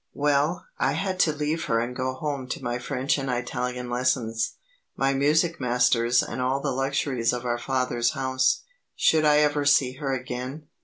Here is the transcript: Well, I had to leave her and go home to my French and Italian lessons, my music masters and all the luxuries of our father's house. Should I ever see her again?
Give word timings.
Well, 0.15 0.65
I 0.79 0.93
had 0.93 1.19
to 1.19 1.31
leave 1.31 1.65
her 1.65 1.79
and 1.79 1.95
go 1.95 2.13
home 2.15 2.47
to 2.47 2.63
my 2.63 2.79
French 2.79 3.19
and 3.19 3.29
Italian 3.29 3.87
lessons, 3.87 4.55
my 4.95 5.13
music 5.13 5.59
masters 5.61 6.23
and 6.23 6.41
all 6.41 6.59
the 6.59 6.71
luxuries 6.71 7.31
of 7.33 7.45
our 7.45 7.59
father's 7.59 8.13
house. 8.13 8.63
Should 8.95 9.25
I 9.25 9.37
ever 9.41 9.63
see 9.63 9.97
her 9.97 10.11
again? 10.11 10.69